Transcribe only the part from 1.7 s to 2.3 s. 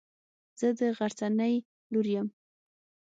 لور يم.